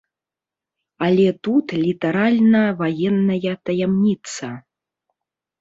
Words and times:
Але 1.07 1.27
тут 1.47 1.65
літаральна 1.83 2.63
ваенная 2.81 3.53
таямніца. 3.69 4.51